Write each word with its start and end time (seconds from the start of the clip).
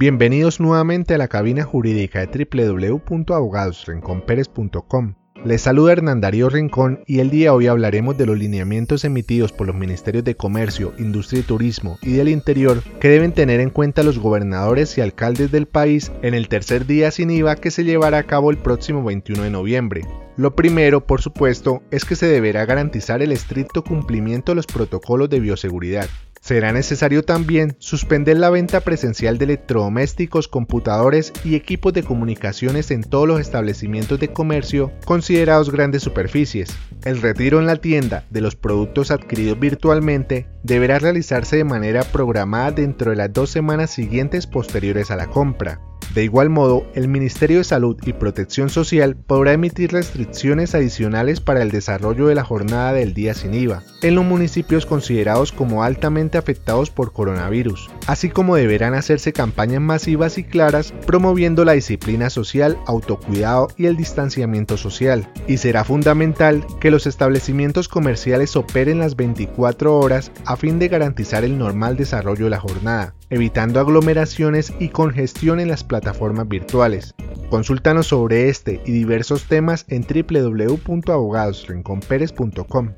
Bienvenidos 0.00 0.58
nuevamente 0.60 1.12
a 1.12 1.18
la 1.18 1.28
cabina 1.28 1.62
jurídica 1.62 2.24
de 2.24 2.48
www.abogadosrinconperes.com. 2.50 5.14
Les 5.44 5.60
saluda 5.60 5.92
Hernán 5.92 6.22
Darío 6.22 6.48
Rincón 6.48 7.00
y 7.06 7.18
el 7.18 7.28
día 7.28 7.50
de 7.50 7.50
hoy 7.50 7.66
hablaremos 7.66 8.16
de 8.16 8.24
los 8.24 8.38
lineamientos 8.38 9.04
emitidos 9.04 9.52
por 9.52 9.66
los 9.66 9.76
Ministerios 9.76 10.24
de 10.24 10.36
Comercio, 10.36 10.94
Industria 10.98 11.40
y 11.40 11.42
Turismo 11.42 11.98
y 12.00 12.12
del 12.12 12.30
Interior 12.30 12.82
que 12.98 13.10
deben 13.10 13.32
tener 13.32 13.60
en 13.60 13.68
cuenta 13.68 14.02
los 14.02 14.18
gobernadores 14.18 14.96
y 14.96 15.02
alcaldes 15.02 15.52
del 15.52 15.66
país 15.66 16.10
en 16.22 16.32
el 16.32 16.48
tercer 16.48 16.86
día 16.86 17.10
sin 17.10 17.28
IVA 17.28 17.56
que 17.56 17.70
se 17.70 17.84
llevará 17.84 18.16
a 18.16 18.22
cabo 18.22 18.50
el 18.50 18.56
próximo 18.56 19.04
21 19.04 19.42
de 19.42 19.50
noviembre. 19.50 20.06
Lo 20.38 20.56
primero, 20.56 21.06
por 21.06 21.20
supuesto, 21.20 21.82
es 21.90 22.06
que 22.06 22.16
se 22.16 22.24
deberá 22.24 22.64
garantizar 22.64 23.20
el 23.20 23.32
estricto 23.32 23.84
cumplimiento 23.84 24.52
de 24.52 24.56
los 24.56 24.66
protocolos 24.66 25.28
de 25.28 25.40
bioseguridad. 25.40 26.08
Será 26.50 26.72
necesario 26.72 27.22
también 27.22 27.76
suspender 27.78 28.36
la 28.36 28.50
venta 28.50 28.80
presencial 28.80 29.38
de 29.38 29.44
electrodomésticos, 29.44 30.48
computadores 30.48 31.32
y 31.44 31.54
equipos 31.54 31.92
de 31.92 32.02
comunicaciones 32.02 32.90
en 32.90 33.04
todos 33.04 33.28
los 33.28 33.40
establecimientos 33.40 34.18
de 34.18 34.32
comercio 34.32 34.90
considerados 35.04 35.70
grandes 35.70 36.02
superficies. 36.02 36.76
El 37.04 37.22
retiro 37.22 37.60
en 37.60 37.66
la 37.66 37.76
tienda 37.76 38.24
de 38.30 38.40
los 38.40 38.56
productos 38.56 39.12
adquiridos 39.12 39.60
virtualmente 39.60 40.48
deberá 40.64 40.98
realizarse 40.98 41.56
de 41.56 41.62
manera 41.62 42.02
programada 42.02 42.72
dentro 42.72 43.12
de 43.12 43.16
las 43.18 43.32
dos 43.32 43.50
semanas 43.50 43.90
siguientes 43.90 44.48
posteriores 44.48 45.12
a 45.12 45.16
la 45.16 45.28
compra. 45.28 45.80
De 46.14 46.24
igual 46.24 46.50
modo, 46.50 46.86
el 46.94 47.06
Ministerio 47.06 47.58
de 47.58 47.64
Salud 47.64 47.96
y 48.04 48.12
Protección 48.12 48.68
Social 48.68 49.14
podrá 49.14 49.52
emitir 49.52 49.92
restricciones 49.92 50.74
adicionales 50.74 51.40
para 51.40 51.62
el 51.62 51.70
desarrollo 51.70 52.26
de 52.26 52.34
la 52.34 52.42
jornada 52.42 52.92
del 52.92 53.14
día 53.14 53.32
sin 53.32 53.54
IVA 53.54 53.84
en 54.02 54.14
los 54.16 54.24
municipios 54.24 54.86
considerados 54.86 55.52
como 55.52 55.84
altamente 55.84 56.38
afectados 56.38 56.90
por 56.90 57.12
coronavirus, 57.12 57.90
así 58.06 58.28
como 58.28 58.56
deberán 58.56 58.94
hacerse 58.94 59.32
campañas 59.32 59.82
masivas 59.82 60.38
y 60.38 60.44
claras 60.44 60.92
promoviendo 61.06 61.64
la 61.64 61.72
disciplina 61.72 62.30
social, 62.30 62.78
autocuidado 62.86 63.68
y 63.76 63.86
el 63.86 63.96
distanciamiento 63.96 64.76
social. 64.76 65.28
Y 65.46 65.58
será 65.58 65.84
fundamental 65.84 66.66
que 66.80 66.90
los 66.90 67.06
establecimientos 67.06 67.88
comerciales 67.88 68.56
operen 68.56 68.98
las 68.98 69.16
24 69.16 69.96
horas 69.96 70.32
a 70.44 70.56
fin 70.56 70.78
de 70.78 70.88
garantizar 70.88 71.44
el 71.44 71.58
normal 71.58 71.96
desarrollo 71.96 72.44
de 72.44 72.50
la 72.50 72.60
jornada, 72.60 73.14
evitando 73.30 73.80
aglomeraciones 73.80 74.74
y 74.78 74.88
congestión 74.88 75.60
en 75.60 75.68
las 75.68 75.84
plataformas 75.84 76.48
virtuales. 76.48 77.14
Consúltanos 77.48 78.08
sobre 78.08 78.48
este 78.48 78.82
y 78.84 78.92
diversos 78.92 79.48
temas 79.48 79.86
en 79.88 80.02
www.abogadosrinconperes.com. 80.02 82.92